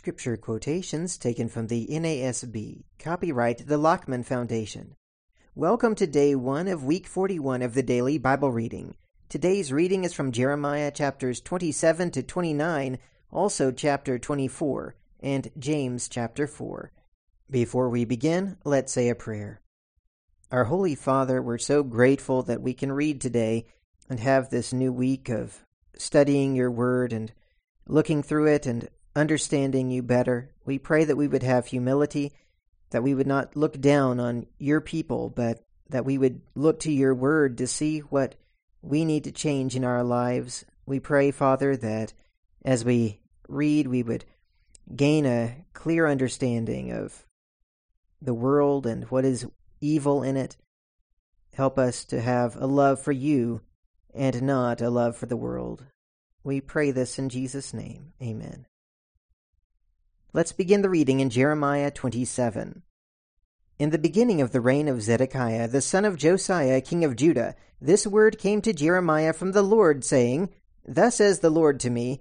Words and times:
Scripture 0.00 0.38
quotations 0.38 1.18
taken 1.18 1.46
from 1.46 1.66
the 1.66 1.86
NASB. 1.90 2.84
Copyright 2.98 3.66
the 3.66 3.76
Lockman 3.76 4.24
Foundation. 4.24 4.96
Welcome 5.54 5.94
to 5.96 6.06
day 6.06 6.34
one 6.34 6.68
of 6.68 6.82
week 6.82 7.06
41 7.06 7.60
of 7.60 7.74
the 7.74 7.82
daily 7.82 8.16
Bible 8.16 8.50
reading. 8.50 8.94
Today's 9.28 9.70
reading 9.70 10.04
is 10.04 10.14
from 10.14 10.32
Jeremiah 10.32 10.90
chapters 10.90 11.42
27 11.42 12.12
to 12.12 12.22
29, 12.22 12.98
also 13.30 13.70
chapter 13.70 14.18
24, 14.18 14.94
and 15.20 15.50
James 15.58 16.08
chapter 16.08 16.46
4. 16.46 16.92
Before 17.50 17.90
we 17.90 18.06
begin, 18.06 18.56
let's 18.64 18.94
say 18.94 19.10
a 19.10 19.14
prayer. 19.14 19.60
Our 20.50 20.64
Holy 20.64 20.94
Father, 20.94 21.42
we're 21.42 21.58
so 21.58 21.82
grateful 21.82 22.42
that 22.44 22.62
we 22.62 22.72
can 22.72 22.90
read 22.90 23.20
today 23.20 23.66
and 24.08 24.18
have 24.18 24.48
this 24.48 24.72
new 24.72 24.94
week 24.94 25.28
of 25.28 25.62
studying 25.94 26.56
your 26.56 26.70
word 26.70 27.12
and 27.12 27.30
looking 27.86 28.22
through 28.22 28.46
it 28.46 28.64
and 28.64 28.88
understanding 29.14 29.90
you 29.90 30.02
better. 30.02 30.50
We 30.64 30.78
pray 30.78 31.04
that 31.04 31.16
we 31.16 31.28
would 31.28 31.42
have 31.42 31.66
humility, 31.66 32.32
that 32.90 33.02
we 33.02 33.14
would 33.14 33.26
not 33.26 33.56
look 33.56 33.80
down 33.80 34.20
on 34.20 34.46
your 34.58 34.80
people, 34.80 35.28
but 35.28 35.64
that 35.88 36.04
we 36.04 36.18
would 36.18 36.40
look 36.54 36.80
to 36.80 36.92
your 36.92 37.14
word 37.14 37.58
to 37.58 37.66
see 37.66 38.00
what 38.00 38.36
we 38.82 39.04
need 39.04 39.24
to 39.24 39.32
change 39.32 39.76
in 39.76 39.84
our 39.84 40.04
lives. 40.04 40.64
We 40.86 41.00
pray, 41.00 41.30
Father, 41.30 41.76
that 41.76 42.12
as 42.64 42.84
we 42.84 43.20
read, 43.48 43.86
we 43.86 44.02
would 44.02 44.24
gain 44.94 45.26
a 45.26 45.64
clear 45.72 46.06
understanding 46.06 46.92
of 46.92 47.24
the 48.22 48.34
world 48.34 48.86
and 48.86 49.04
what 49.04 49.24
is 49.24 49.46
evil 49.80 50.22
in 50.22 50.36
it. 50.36 50.56
Help 51.54 51.78
us 51.78 52.04
to 52.06 52.20
have 52.20 52.56
a 52.56 52.66
love 52.66 53.00
for 53.00 53.12
you 53.12 53.60
and 54.14 54.42
not 54.42 54.80
a 54.80 54.90
love 54.90 55.16
for 55.16 55.26
the 55.26 55.36
world. 55.36 55.84
We 56.42 56.60
pray 56.60 56.90
this 56.90 57.18
in 57.18 57.28
Jesus' 57.28 57.74
name. 57.74 58.12
Amen. 58.22 58.66
Let's 60.32 60.52
begin 60.52 60.82
the 60.82 60.88
reading 60.88 61.18
in 61.18 61.28
Jeremiah 61.28 61.90
27. 61.90 62.82
In 63.80 63.90
the 63.90 63.98
beginning 63.98 64.40
of 64.40 64.52
the 64.52 64.60
reign 64.60 64.86
of 64.86 65.02
Zedekiah, 65.02 65.66
the 65.66 65.80
son 65.80 66.04
of 66.04 66.16
Josiah, 66.16 66.80
king 66.80 67.02
of 67.02 67.16
Judah, 67.16 67.56
this 67.80 68.06
word 68.06 68.38
came 68.38 68.62
to 68.62 68.72
Jeremiah 68.72 69.32
from 69.32 69.50
the 69.50 69.62
Lord, 69.62 70.04
saying, 70.04 70.50
Thus 70.86 71.16
says 71.16 71.40
the 71.40 71.50
Lord 71.50 71.80
to 71.80 71.90
me, 71.90 72.20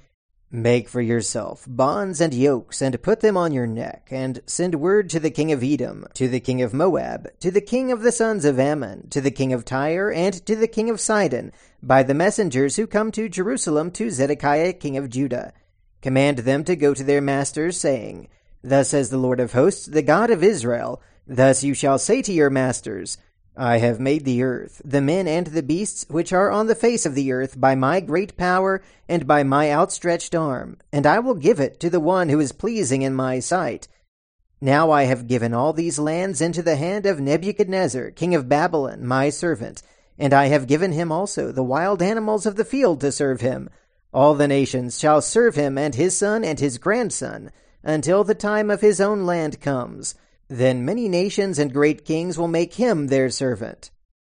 Make 0.50 0.90
for 0.90 1.02
yourself 1.02 1.66
bonds 1.68 2.20
and 2.20 2.34
yokes, 2.34 2.82
and 2.82 3.00
put 3.04 3.20
them 3.20 3.38
on 3.38 3.52
your 3.52 3.68
neck, 3.68 4.08
and 4.10 4.42
send 4.48 4.74
word 4.74 5.12
to 5.12 5.20
the 5.20 5.30
king 5.30 5.52
of 5.52 5.62
Edom, 5.62 6.08
to 6.16 6.28
the 6.28 6.40
king 6.40 6.64
of 6.64 6.74
Moab, 6.74 7.30
to 7.42 7.52
the 7.52 7.62
king 7.62 7.92
of 7.92 8.02
the 8.02 8.12
sons 8.12 8.44
of 8.44 8.60
Ammon, 8.60 9.08
to 9.12 9.22
the 9.22 9.30
king 9.30 9.54
of 9.54 9.66
Tyre, 9.66 10.12
and 10.12 10.34
to 10.48 10.56
the 10.56 10.68
king 10.68 10.90
of 10.90 11.00
Sidon, 11.00 11.52
by 11.84 12.02
the 12.02 12.16
messengers 12.16 12.76
who 12.76 12.88
come 12.88 13.12
to 13.12 13.30
Jerusalem 13.30 13.92
to 13.92 14.10
Zedekiah 14.10 14.74
king 14.74 14.98
of 14.98 15.12
Judah. 15.12 15.54
Command 16.02 16.40
them 16.40 16.64
to 16.64 16.76
go 16.76 16.94
to 16.94 17.04
their 17.04 17.22
masters, 17.22 17.78
saying, 17.78 18.28
Thus 18.64 18.90
says 18.90 19.10
the 19.10 19.18
Lord 19.18 19.40
of 19.40 19.54
hosts, 19.54 19.86
the 19.86 20.02
God 20.02 20.30
of 20.30 20.44
Israel, 20.44 21.02
Thus 21.28 21.64
you 21.64 21.74
shall 21.74 22.00
say 22.00 22.22
to 22.22 22.34
your 22.34 22.50
masters, 22.50 23.18
I 23.56 23.80
have 23.80 24.00
made 24.00 24.24
the 24.24 24.42
earth, 24.42 24.82
the 24.86 25.02
men 25.02 25.28
and 25.28 25.48
the 25.48 25.62
beasts 25.62 26.06
which 26.10 26.32
are 26.32 26.50
on 26.50 26.68
the 26.68 26.76
face 26.76 27.06
of 27.06 27.14
the 27.14 27.32
earth, 27.34 27.60
by 27.60 27.76
my 27.76 28.00
great 28.00 28.38
power 28.38 28.82
and 29.10 29.28
by 29.28 29.44
my 29.44 29.70
outstretched 29.72 30.34
arm, 30.34 30.78
and 30.94 31.06
I 31.06 31.20
will 31.20 31.36
give 31.36 31.60
it 31.60 31.80
to 31.82 31.90
the 31.90 32.00
one 32.00 32.30
who 32.30 32.40
is 32.40 32.54
pleasing 32.54 33.02
in 33.02 33.14
my 33.14 33.40
sight. 33.40 33.90
Now 34.62 34.92
I 34.92 35.04
have 35.04 35.28
given 35.28 35.54
all 35.54 35.74
these 35.74 36.00
lands 36.00 36.40
into 36.40 36.62
the 36.62 36.78
hand 36.78 37.06
of 37.06 37.20
Nebuchadnezzar, 37.20 38.12
king 38.12 38.34
of 38.34 38.48
Babylon, 38.48 39.06
my 39.06 39.30
servant, 39.30 39.84
and 40.18 40.34
I 40.34 40.48
have 40.48 40.68
given 40.68 40.94
him 40.94 41.12
also 41.12 41.52
the 41.52 41.64
wild 41.64 42.02
animals 42.02 42.46
of 42.46 42.56
the 42.56 42.66
field 42.66 43.02
to 43.02 43.12
serve 43.12 43.42
him. 43.42 43.70
All 44.14 44.34
the 44.34 44.48
nations 44.48 44.98
shall 44.98 45.22
serve 45.22 45.56
him 45.56 45.78
and 45.78 45.94
his 45.94 46.18
son 46.18 46.44
and 46.44 46.60
his 46.60 46.78
grandson, 46.78 47.52
until 47.84 48.24
the 48.24 48.36
time 48.36 48.72
of 48.72 48.82
his 48.82 49.00
own 49.00 49.26
land 49.26 49.62
comes. 49.62 50.16
Then 50.48 50.84
many 50.84 51.08
nations 51.08 51.60
and 51.60 51.72
great 51.72 52.06
kings 52.06 52.38
will 52.38 52.48
make 52.48 52.74
him 52.74 53.08
their 53.08 53.30
servant. 53.30 53.92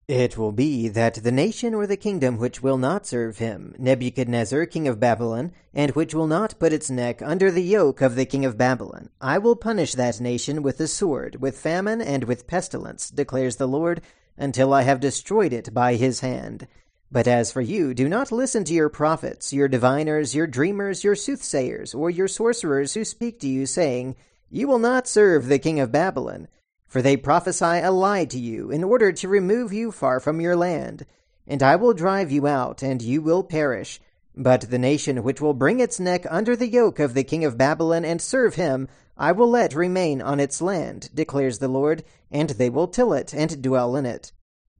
It 0.09 0.37
will 0.37 0.51
be 0.51 0.89
that 0.89 1.23
the 1.23 1.31
nation 1.31 1.73
or 1.73 1.87
the 1.87 1.95
kingdom 1.95 2.37
which 2.37 2.61
will 2.61 2.77
not 2.77 3.07
serve 3.07 3.37
him, 3.37 3.73
Nebuchadnezzar, 3.77 4.65
king 4.65 4.89
of 4.89 4.99
Babylon, 4.99 5.53
and 5.73 5.91
which 5.91 6.13
will 6.13 6.27
not 6.27 6.59
put 6.59 6.73
its 6.73 6.89
neck 6.89 7.21
under 7.21 7.49
the 7.49 7.63
yoke 7.63 8.01
of 8.01 8.15
the 8.15 8.25
king 8.25 8.43
of 8.43 8.57
Babylon, 8.57 9.09
I 9.21 9.37
will 9.37 9.55
punish 9.55 9.93
that 9.93 10.19
nation 10.19 10.63
with 10.63 10.79
the 10.79 10.87
sword, 10.89 11.37
with 11.39 11.57
famine, 11.57 12.01
and 12.01 12.25
with 12.25 12.45
pestilence, 12.45 13.09
declares 13.09 13.55
the 13.55 13.69
Lord, 13.69 14.01
until 14.37 14.73
I 14.73 14.81
have 14.81 14.99
destroyed 14.99 15.53
it 15.53 15.73
by 15.73 15.95
his 15.95 16.19
hand. 16.19 16.67
But 17.11 17.27
as 17.27 17.51
for 17.51 17.61
you, 17.61 17.93
do 17.93 18.07
not 18.07 18.31
listen 18.31 18.63
to 18.63 18.73
your 18.73 18.87
prophets, 18.87 19.51
your 19.51 19.67
diviners, 19.67 20.33
your 20.33 20.47
dreamers, 20.47 21.03
your 21.03 21.15
soothsayers, 21.15 21.93
or 21.93 22.09
your 22.09 22.29
sorcerers 22.29 22.93
who 22.93 23.03
speak 23.03 23.39
to 23.41 23.49
you, 23.49 23.65
saying, 23.65 24.15
you 24.49 24.67
will 24.67 24.79
not 24.79 25.07
serve 25.07 25.47
the 25.47 25.59
king 25.59 25.79
of 25.79 25.93
Babylon, 25.93 26.49
for 26.85 27.01
they 27.01 27.15
prophesy 27.15 27.79
a 27.79 27.89
lie 27.89 28.25
to 28.25 28.37
you, 28.37 28.69
in 28.69 28.83
order 28.83 29.13
to 29.13 29.27
remove 29.29 29.71
you 29.71 29.91
far 29.91 30.19
from 30.19 30.41
your 30.41 30.57
land. 30.57 31.05
And 31.47 31.63
I 31.63 31.77
will 31.77 31.93
drive 31.93 32.31
you 32.31 32.47
out, 32.47 32.81
and 32.81 33.01
you 33.01 33.21
will 33.21 33.43
perish. 33.43 34.01
But 34.35 34.69
the 34.69 34.77
nation 34.77 35.23
which 35.23 35.39
will 35.39 35.53
bring 35.53 35.79
its 35.79 35.99
neck 35.99 36.25
under 36.29 36.55
the 36.55 36.67
yoke 36.67 36.99
of 36.99 37.13
the 37.13 37.23
king 37.23 37.45
of 37.45 37.57
Babylon 37.57 38.03
and 38.03 38.21
serve 38.21 38.55
him, 38.55 38.89
I 39.17 39.31
will 39.31 39.49
let 39.49 39.73
remain 39.73 40.21
on 40.21 40.39
its 40.39 40.61
land, 40.61 41.09
declares 41.13 41.59
the 41.59 41.67
Lord, 41.67 42.03
and 42.29 42.51
they 42.51 42.69
will 42.69 42.87
till 42.87 43.13
it 43.13 43.33
and 43.33 43.61
dwell 43.61 43.95
in 43.95 44.05
it. 44.05 44.31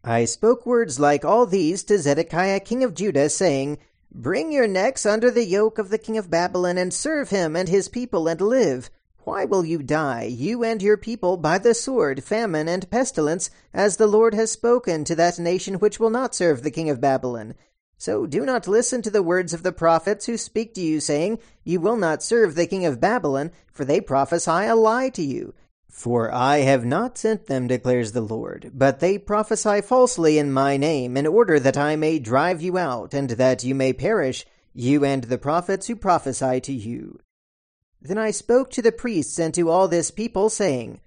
I 0.03 0.25
spoke 0.25 0.65
words 0.65 0.99
like 0.99 1.23
all 1.23 1.45
these 1.45 1.83
to 1.83 1.99
Zedekiah 1.99 2.59
king 2.61 2.83
of 2.83 2.95
Judah, 2.95 3.29
saying, 3.29 3.77
Bring 4.11 4.51
your 4.51 4.67
necks 4.67 5.05
under 5.05 5.29
the 5.29 5.45
yoke 5.45 5.77
of 5.77 5.89
the 5.89 5.99
king 5.99 6.17
of 6.17 6.29
Babylon, 6.29 6.79
and 6.79 6.91
serve 6.91 7.29
him 7.29 7.55
and 7.55 7.69
his 7.69 7.87
people, 7.87 8.27
and 8.27 8.41
live. 8.41 8.89
Why 9.25 9.45
will 9.45 9.63
you 9.63 9.83
die, 9.83 10.23
you 10.23 10.63
and 10.63 10.81
your 10.81 10.97
people, 10.97 11.37
by 11.37 11.59
the 11.59 11.75
sword, 11.75 12.23
famine, 12.23 12.67
and 12.67 12.89
pestilence, 12.89 13.51
as 13.75 13.97
the 13.97 14.07
Lord 14.07 14.33
has 14.33 14.51
spoken 14.51 15.03
to 15.03 15.13
that 15.15 15.37
nation 15.37 15.75
which 15.75 15.99
will 15.99 16.09
not 16.09 16.33
serve 16.33 16.63
the 16.63 16.71
king 16.71 16.89
of 16.89 16.99
Babylon? 16.99 17.53
So 17.99 18.25
do 18.25 18.43
not 18.43 18.67
listen 18.67 19.03
to 19.03 19.11
the 19.11 19.21
words 19.21 19.53
of 19.53 19.61
the 19.61 19.71
prophets 19.71 20.25
who 20.25 20.35
speak 20.35 20.73
to 20.73 20.81
you, 20.81 20.99
saying, 20.99 21.37
You 21.63 21.79
will 21.79 21.95
not 21.95 22.23
serve 22.23 22.55
the 22.55 22.65
king 22.65 22.87
of 22.87 22.99
Babylon, 22.99 23.51
for 23.71 23.85
they 23.85 24.01
prophesy 24.01 24.65
a 24.65 24.73
lie 24.73 25.09
to 25.09 25.21
you. 25.21 25.53
For 25.91 26.33
I 26.33 26.59
have 26.59 26.85
not 26.85 27.17
sent 27.17 27.47
them, 27.47 27.67
declares 27.67 28.13
the 28.13 28.21
Lord, 28.21 28.71
but 28.73 29.01
they 29.01 29.17
prophesy 29.17 29.81
falsely 29.81 30.37
in 30.37 30.51
my 30.51 30.77
name, 30.77 31.17
in 31.17 31.27
order 31.27 31.59
that 31.59 31.77
I 31.77 31.97
may 31.97 32.17
drive 32.17 32.61
you 32.61 32.77
out, 32.77 33.13
and 33.13 33.31
that 33.31 33.65
you 33.65 33.75
may 33.75 33.91
perish, 33.91 34.45
you 34.73 35.03
and 35.03 35.25
the 35.25 35.37
prophets 35.37 35.87
who 35.87 35.97
prophesy 35.97 36.61
to 36.61 36.71
you. 36.71 37.19
Then 38.01 38.17
I 38.17 38.31
spoke 38.31 38.71
to 38.71 38.81
the 38.81 38.93
priests 38.93 39.37
and 39.37 39.53
to 39.53 39.69
all 39.69 39.89
this 39.89 40.11
people, 40.11 40.49
saying, 40.49 41.01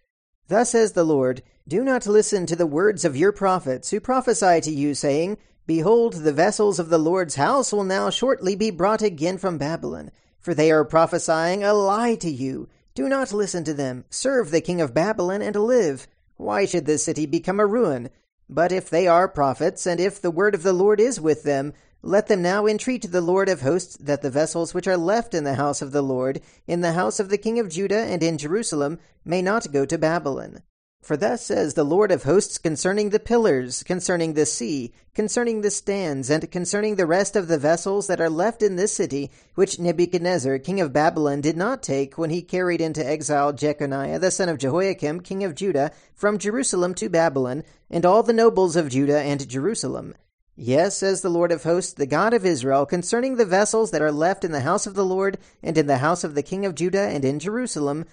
Thus 0.48 0.70
says 0.70 0.92
the 0.92 1.02
Lord, 1.02 1.42
Do 1.66 1.82
not 1.82 2.06
listen 2.06 2.44
to 2.46 2.54
the 2.54 2.66
words 2.66 3.06
of 3.06 3.16
your 3.16 3.32
prophets, 3.32 3.90
who 3.90 4.00
prophesy 4.00 4.60
to 4.60 4.70
you, 4.70 4.94
saying, 4.94 5.38
Behold, 5.66 6.12
the 6.12 6.32
vessels 6.32 6.78
of 6.78 6.90
the 6.90 6.98
Lord's 6.98 7.36
house 7.36 7.72
will 7.72 7.84
now 7.84 8.10
shortly 8.10 8.54
be 8.54 8.70
brought 8.70 9.00
again 9.00 9.38
from 9.38 9.56
Babylon, 9.56 10.10
for 10.38 10.52
they 10.52 10.70
are 10.70 10.84
prophesying 10.84 11.64
a 11.64 11.72
lie 11.72 12.16
to 12.16 12.30
you. 12.30 12.68
Do 12.94 13.08
not 13.08 13.32
listen 13.32 13.64
to 13.64 13.74
them. 13.74 14.04
Serve 14.08 14.52
the 14.52 14.60
king 14.60 14.80
of 14.80 14.94
Babylon 14.94 15.42
and 15.42 15.56
live. 15.56 16.06
Why 16.36 16.64
should 16.64 16.86
this 16.86 17.04
city 17.04 17.26
become 17.26 17.58
a 17.58 17.66
ruin? 17.66 18.08
But 18.48 18.70
if 18.70 18.88
they 18.88 19.08
are 19.08 19.26
prophets, 19.26 19.84
and 19.84 19.98
if 19.98 20.22
the 20.22 20.30
word 20.30 20.54
of 20.54 20.62
the 20.62 20.72
Lord 20.72 21.00
is 21.00 21.20
with 21.20 21.42
them, 21.42 21.72
let 22.02 22.28
them 22.28 22.40
now 22.40 22.68
entreat 22.68 23.10
the 23.10 23.20
Lord 23.20 23.48
of 23.48 23.62
hosts 23.62 23.96
that 23.96 24.22
the 24.22 24.30
vessels 24.30 24.74
which 24.74 24.86
are 24.86 24.96
left 24.96 25.34
in 25.34 25.42
the 25.42 25.54
house 25.54 25.82
of 25.82 25.90
the 25.90 26.02
Lord, 26.02 26.40
in 26.68 26.82
the 26.82 26.92
house 26.92 27.18
of 27.18 27.30
the 27.30 27.38
king 27.38 27.58
of 27.58 27.68
Judah, 27.68 27.98
and 27.98 28.22
in 28.22 28.38
Jerusalem, 28.38 29.00
may 29.24 29.42
not 29.42 29.72
go 29.72 29.84
to 29.84 29.98
Babylon. 29.98 30.62
For 31.04 31.18
thus 31.18 31.44
says 31.44 31.74
the 31.74 31.84
Lord 31.84 32.10
of 32.10 32.22
hosts 32.22 32.56
concerning 32.56 33.10
the 33.10 33.20
pillars, 33.20 33.82
concerning 33.82 34.32
the 34.32 34.46
sea, 34.46 34.94
concerning 35.14 35.60
the 35.60 35.70
stands, 35.70 36.30
and 36.30 36.50
concerning 36.50 36.96
the 36.96 37.04
rest 37.04 37.36
of 37.36 37.46
the 37.46 37.58
vessels 37.58 38.06
that 38.06 38.22
are 38.22 38.30
left 38.30 38.62
in 38.62 38.76
this 38.76 38.94
city, 38.94 39.30
which 39.54 39.78
Nebuchadnezzar, 39.78 40.58
king 40.60 40.80
of 40.80 40.94
Babylon, 40.94 41.42
did 41.42 41.58
not 41.58 41.82
take 41.82 42.16
when 42.16 42.30
he 42.30 42.40
carried 42.40 42.80
into 42.80 43.06
exile 43.06 43.52
Jeconiah, 43.52 44.18
the 44.18 44.30
son 44.30 44.48
of 44.48 44.56
Jehoiakim, 44.56 45.20
king 45.20 45.44
of 45.44 45.54
Judah, 45.54 45.90
from 46.14 46.38
Jerusalem 46.38 46.94
to 46.94 47.10
Babylon, 47.10 47.64
and 47.90 48.06
all 48.06 48.22
the 48.22 48.32
nobles 48.32 48.74
of 48.74 48.88
Judah 48.88 49.20
and 49.20 49.46
Jerusalem. 49.46 50.14
Yes, 50.56 50.96
says 50.96 51.20
the 51.20 51.28
Lord 51.28 51.52
of 51.52 51.64
hosts, 51.64 51.92
the 51.92 52.06
God 52.06 52.32
of 52.32 52.46
Israel, 52.46 52.86
concerning 52.86 53.36
the 53.36 53.44
vessels 53.44 53.90
that 53.90 54.00
are 54.00 54.10
left 54.10 54.42
in 54.42 54.52
the 54.52 54.60
house 54.60 54.86
of 54.86 54.94
the 54.94 55.04
Lord, 55.04 55.36
and 55.62 55.76
in 55.76 55.86
the 55.86 55.98
house 55.98 56.24
of 56.24 56.34
the 56.34 56.42
king 56.42 56.64
of 56.64 56.74
Judah, 56.74 57.08
and 57.08 57.26
in 57.26 57.38
Jerusalem, 57.40 58.06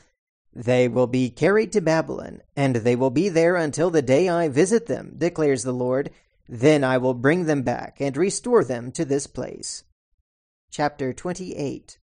they 0.54 0.88
will 0.88 1.08
be 1.08 1.30
carried 1.30 1.72
to 1.72 1.82
Babylon, 1.82 2.42
and 2.56 2.78
they 2.78 2.96
will 2.96 3.10
be 3.10 3.30
there 3.30 3.56
until 3.56 3.90
the 3.90 4.02
day 4.02 4.28
I 4.28 4.50
visit 4.50 4.88
them, 4.88 5.16
declares 5.18 5.64
the 5.64 5.72
Lord. 5.72 6.12
Then 6.50 6.84
I 6.84 6.98
will 6.98 7.14
bring 7.14 7.46
them 7.46 7.62
back, 7.62 8.02
and 8.02 8.18
restore 8.18 8.64
them 8.64 8.92
to 8.92 9.06
this 9.06 9.28
place. 9.28 9.84
Chapter 10.70 11.14
28 11.14 11.98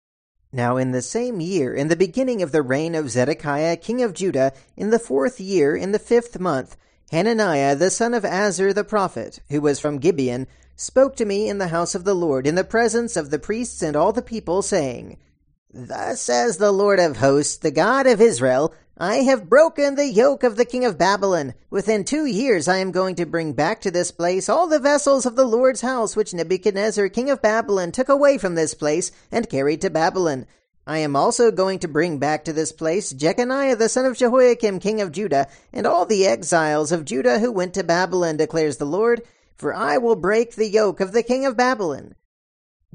Now 0.52 0.76
in 0.76 0.92
the 0.92 1.02
same 1.02 1.40
year, 1.40 1.74
in 1.74 1.88
the 1.88 1.96
beginning 1.96 2.40
of 2.42 2.52
the 2.52 2.62
reign 2.62 2.94
of 2.94 3.10
Zedekiah 3.10 3.76
king 3.76 4.02
of 4.02 4.14
Judah, 4.14 4.52
in 4.76 4.90
the 4.90 5.00
fourth 5.00 5.40
year, 5.40 5.74
in 5.74 5.90
the 5.90 5.98
fifth 5.98 6.38
month, 6.38 6.76
Hananiah 7.10 7.74
the 7.74 7.90
son 7.90 8.14
of 8.14 8.24
Azur 8.24 8.72
the 8.74 8.84
prophet, 8.84 9.40
who 9.50 9.60
was 9.60 9.80
from 9.80 9.98
Gibeon, 9.98 10.46
spoke 10.76 11.16
to 11.16 11.24
me 11.24 11.48
in 11.48 11.58
the 11.58 11.68
house 11.68 11.94
of 11.94 12.04
the 12.04 12.14
Lord, 12.14 12.46
in 12.46 12.54
the 12.54 12.64
presence 12.64 13.16
of 13.16 13.30
the 13.30 13.38
priests 13.38 13.82
and 13.82 13.96
all 13.96 14.12
the 14.12 14.22
people, 14.22 14.62
saying, 14.62 15.16
Thus 15.78 16.22
says 16.22 16.56
the 16.56 16.72
Lord 16.72 16.98
of 16.98 17.18
hosts, 17.18 17.58
the 17.58 17.70
God 17.70 18.06
of 18.06 18.18
Israel, 18.18 18.72
I 18.96 19.16
have 19.16 19.50
broken 19.50 19.94
the 19.94 20.06
yoke 20.06 20.42
of 20.42 20.56
the 20.56 20.64
king 20.64 20.86
of 20.86 20.96
Babylon. 20.96 21.52
Within 21.68 22.02
two 22.02 22.24
years 22.24 22.66
I 22.66 22.78
am 22.78 22.92
going 22.92 23.14
to 23.16 23.26
bring 23.26 23.52
back 23.52 23.82
to 23.82 23.90
this 23.90 24.10
place 24.10 24.48
all 24.48 24.68
the 24.68 24.78
vessels 24.78 25.26
of 25.26 25.36
the 25.36 25.44
Lord's 25.44 25.82
house 25.82 26.16
which 26.16 26.32
Nebuchadnezzar 26.32 27.10
king 27.10 27.28
of 27.28 27.42
Babylon 27.42 27.92
took 27.92 28.08
away 28.08 28.38
from 28.38 28.54
this 28.54 28.72
place 28.72 29.10
and 29.30 29.50
carried 29.50 29.82
to 29.82 29.90
Babylon. 29.90 30.46
I 30.86 30.96
am 31.00 31.14
also 31.14 31.50
going 31.50 31.78
to 31.80 31.88
bring 31.88 32.18
back 32.18 32.46
to 32.46 32.54
this 32.54 32.72
place 32.72 33.12
Jeconiah 33.12 33.76
the 33.76 33.90
son 33.90 34.06
of 34.06 34.16
Jehoiakim 34.16 34.80
king 34.80 35.02
of 35.02 35.12
Judah, 35.12 35.46
and 35.74 35.86
all 35.86 36.06
the 36.06 36.26
exiles 36.26 36.90
of 36.90 37.04
Judah 37.04 37.38
who 37.40 37.52
went 37.52 37.74
to 37.74 37.84
Babylon, 37.84 38.38
declares 38.38 38.78
the 38.78 38.86
Lord, 38.86 39.20
for 39.54 39.74
I 39.74 39.98
will 39.98 40.16
break 40.16 40.54
the 40.54 40.70
yoke 40.70 41.00
of 41.00 41.12
the 41.12 41.22
king 41.22 41.44
of 41.44 41.54
Babylon. 41.54 42.14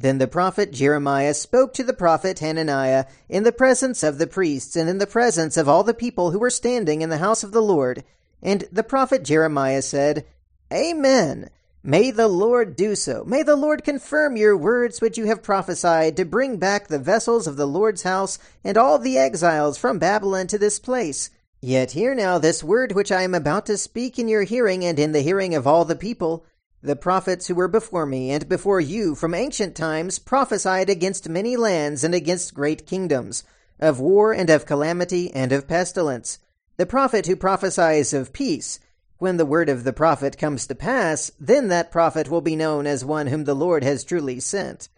Then 0.01 0.17
the 0.17 0.27
prophet 0.27 0.71
Jeremiah 0.71 1.35
spoke 1.35 1.73
to 1.75 1.83
the 1.83 1.93
prophet 1.93 2.39
Hananiah 2.39 3.05
in 3.29 3.43
the 3.43 3.51
presence 3.51 4.01
of 4.01 4.17
the 4.17 4.25
priests 4.25 4.75
and 4.75 4.89
in 4.89 4.97
the 4.97 5.05
presence 5.05 5.57
of 5.57 5.69
all 5.69 5.83
the 5.83 5.93
people 5.93 6.31
who 6.31 6.39
were 6.39 6.49
standing 6.49 7.03
in 7.03 7.09
the 7.09 7.19
house 7.19 7.43
of 7.43 7.51
the 7.51 7.61
Lord. 7.61 8.03
And 8.41 8.67
the 8.71 8.83
prophet 8.83 9.23
Jeremiah 9.23 9.83
said, 9.83 10.25
Amen. 10.73 11.49
May 11.83 12.09
the 12.09 12.27
Lord 12.27 12.75
do 12.75 12.95
so. 12.95 13.23
May 13.25 13.43
the 13.43 13.55
Lord 13.55 13.83
confirm 13.83 14.37
your 14.37 14.57
words 14.57 15.01
which 15.01 15.19
you 15.19 15.25
have 15.25 15.43
prophesied 15.43 16.17
to 16.17 16.25
bring 16.25 16.57
back 16.57 16.87
the 16.87 16.99
vessels 16.99 17.45
of 17.45 17.55
the 17.55 17.67
Lord's 17.67 18.01
house 18.01 18.39
and 18.63 18.77
all 18.77 18.97
the 18.97 19.19
exiles 19.19 19.77
from 19.77 19.99
Babylon 19.99 20.47
to 20.47 20.57
this 20.57 20.79
place. 20.79 21.29
Yet 21.61 21.91
hear 21.91 22.15
now 22.15 22.39
this 22.39 22.63
word 22.63 22.93
which 22.93 23.11
I 23.11 23.21
am 23.21 23.35
about 23.35 23.67
to 23.67 23.77
speak 23.77 24.17
in 24.17 24.27
your 24.27 24.43
hearing 24.43 24.83
and 24.83 24.97
in 24.97 25.11
the 25.11 25.21
hearing 25.21 25.53
of 25.53 25.67
all 25.67 25.85
the 25.85 25.95
people. 25.95 26.43
The 26.83 26.95
prophets 26.95 27.45
who 27.45 27.53
were 27.53 27.67
before 27.67 28.07
me 28.07 28.31
and 28.31 28.49
before 28.49 28.81
you 28.81 29.13
from 29.13 29.35
ancient 29.35 29.75
times 29.75 30.17
prophesied 30.17 30.89
against 30.89 31.29
many 31.29 31.55
lands 31.55 32.03
and 32.03 32.15
against 32.15 32.55
great 32.55 32.87
kingdoms, 32.87 33.43
of 33.79 33.99
war 33.99 34.33
and 34.33 34.49
of 34.49 34.65
calamity 34.65 35.31
and 35.31 35.51
of 35.51 35.67
pestilence. 35.67 36.39
The 36.77 36.87
prophet 36.87 37.27
who 37.27 37.35
prophesies 37.35 38.13
of 38.13 38.33
peace, 38.33 38.79
when 39.19 39.37
the 39.37 39.45
word 39.45 39.69
of 39.69 39.83
the 39.83 39.93
prophet 39.93 40.39
comes 40.39 40.65
to 40.65 40.73
pass, 40.73 41.31
then 41.39 41.67
that 41.67 41.91
prophet 41.91 42.31
will 42.31 42.41
be 42.41 42.55
known 42.55 42.87
as 42.87 43.05
one 43.05 43.27
whom 43.27 43.43
the 43.43 43.53
Lord 43.53 43.83
has 43.83 44.03
truly 44.03 44.39
sent. 44.39 44.89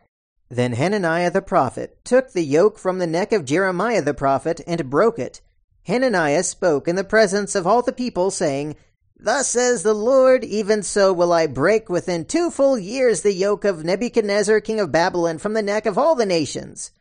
Then 0.47 0.71
Hananiah 0.73 1.31
the 1.31 1.41
prophet 1.41 1.97
took 2.05 2.31
the 2.31 2.45
yoke 2.45 2.79
from 2.79 2.99
the 2.99 3.07
neck 3.07 3.33
of 3.33 3.43
Jeremiah 3.43 4.01
the 4.01 4.13
prophet 4.13 4.61
and 4.65 4.89
broke 4.89 5.19
it. 5.19 5.41
Hananiah 5.83 6.43
spoke 6.43 6.87
in 6.87 6.95
the 6.95 7.03
presence 7.03 7.55
of 7.55 7.67
all 7.67 7.81
the 7.81 7.91
people, 7.91 8.31
saying, 8.31 8.77
Thus 9.23 9.49
says 9.49 9.83
the 9.83 9.93
Lord, 9.93 10.43
even 10.43 10.83
so 10.83 11.13
will 11.13 11.31
I 11.31 11.47
break 11.47 11.87
within 11.87 12.25
two 12.25 12.49
full 12.49 12.77
years 12.77 13.21
the 13.21 13.31
yoke 13.31 13.63
of 13.63 13.85
Nebuchadnezzar 13.85 14.59
king 14.59 14.81
of 14.81 14.91
Babylon 14.91 15.37
from 15.37 15.53
the 15.53 15.61
neck 15.61 15.85
of 15.85 15.97
all 15.97 16.13
the 16.13 16.25
nations. 16.25 16.91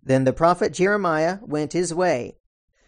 Then 0.00 0.22
the 0.22 0.32
prophet 0.32 0.72
Jeremiah 0.72 1.38
went 1.42 1.72
his 1.72 1.92
way. 1.92 2.36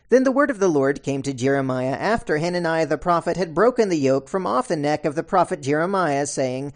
Then 0.09 0.23
the 0.23 0.31
word 0.31 0.51
of 0.51 0.61
the 0.61 0.69
Lord 0.69 1.03
came 1.03 1.23
to 1.23 1.35
Jeremiah 1.35 1.97
after 1.97 2.39
Hananiah 2.39 2.87
the 2.87 2.97
prophet 2.97 3.37
had 3.37 3.57
broken 3.57 3.89
the 3.89 3.99
yoke 3.99 4.29
from 4.29 4.47
off 4.47 4.69
the 4.69 4.77
neck 4.77 5.05
of 5.05 5.17
the 5.17 5.25
prophet 5.25 5.63
Jeremiah, 5.63 6.25
saying, 6.25 6.73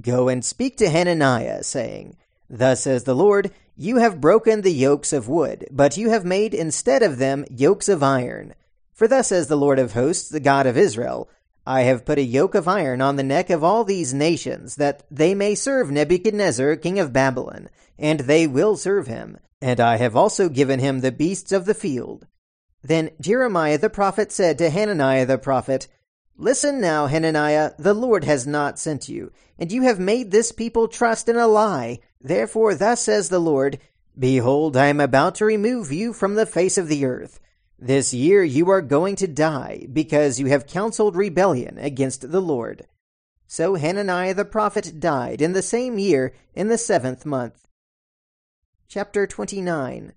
Go 0.00 0.28
and 0.28 0.44
speak 0.44 0.76
to 0.78 0.90
Hananiah, 0.90 1.62
saying, 1.62 2.16
Thus 2.50 2.80
says 2.80 3.04
the 3.04 3.14
Lord, 3.14 3.52
You 3.76 3.98
have 3.98 4.20
broken 4.20 4.62
the 4.62 4.72
yokes 4.72 5.12
of 5.12 5.28
wood, 5.28 5.68
but 5.70 5.96
you 5.96 6.10
have 6.10 6.24
made 6.24 6.52
instead 6.52 7.04
of 7.04 7.18
them 7.18 7.44
yokes 7.48 7.88
of 7.88 8.02
iron. 8.02 8.54
For 8.92 9.06
thus 9.06 9.28
says 9.28 9.46
the 9.46 9.56
Lord 9.56 9.78
of 9.78 9.92
hosts, 9.92 10.28
the 10.28 10.40
God 10.40 10.66
of 10.66 10.76
Israel, 10.76 11.28
I 11.66 11.82
have 11.82 12.04
put 12.04 12.18
a 12.18 12.22
yoke 12.22 12.54
of 12.54 12.68
iron 12.68 13.00
on 13.00 13.16
the 13.16 13.22
neck 13.22 13.48
of 13.48 13.64
all 13.64 13.84
these 13.84 14.12
nations, 14.12 14.76
that 14.76 15.02
they 15.10 15.34
may 15.34 15.54
serve 15.54 15.90
Nebuchadnezzar 15.90 16.76
king 16.76 16.98
of 16.98 17.12
Babylon, 17.12 17.70
and 17.98 18.20
they 18.20 18.46
will 18.46 18.76
serve 18.76 19.06
him. 19.06 19.38
And 19.62 19.80
I 19.80 19.96
have 19.96 20.14
also 20.14 20.48
given 20.48 20.78
him 20.78 21.00
the 21.00 21.12
beasts 21.12 21.52
of 21.52 21.64
the 21.64 21.74
field. 21.74 22.26
Then 22.82 23.10
Jeremiah 23.18 23.78
the 23.78 23.88
prophet 23.88 24.30
said 24.30 24.58
to 24.58 24.68
Hananiah 24.68 25.24
the 25.24 25.38
prophet, 25.38 25.88
Listen 26.36 26.80
now, 26.80 27.06
Hananiah, 27.06 27.72
the 27.78 27.94
Lord 27.94 28.24
has 28.24 28.46
not 28.46 28.78
sent 28.78 29.08
you, 29.08 29.32
and 29.58 29.72
you 29.72 29.82
have 29.82 29.98
made 29.98 30.30
this 30.30 30.52
people 30.52 30.88
trust 30.88 31.28
in 31.28 31.36
a 31.36 31.46
lie. 31.46 32.00
Therefore 32.20 32.74
thus 32.74 33.02
says 33.02 33.30
the 33.30 33.38
Lord, 33.38 33.78
Behold, 34.18 34.76
I 34.76 34.86
am 34.86 35.00
about 35.00 35.36
to 35.36 35.44
remove 35.44 35.92
you 35.92 36.12
from 36.12 36.34
the 36.34 36.44
face 36.44 36.76
of 36.76 36.88
the 36.88 37.06
earth. 37.06 37.40
This 37.84 38.14
year 38.14 38.42
you 38.42 38.70
are 38.70 38.80
going 38.80 39.14
to 39.16 39.26
die, 39.26 39.86
because 39.92 40.40
you 40.40 40.46
have 40.46 40.66
counseled 40.66 41.16
rebellion 41.16 41.76
against 41.76 42.32
the 42.32 42.40
Lord. 42.40 42.86
So 43.46 43.74
Hananiah 43.74 44.32
the 44.32 44.46
prophet 44.46 44.98
died 44.98 45.42
in 45.42 45.52
the 45.52 45.60
same 45.60 45.98
year, 45.98 46.32
in 46.54 46.68
the 46.68 46.78
seventh 46.78 47.26
month. 47.26 47.68
Chapter 48.88 49.26
29 49.26 50.14